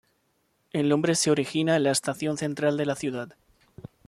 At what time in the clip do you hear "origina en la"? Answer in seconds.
1.29-1.91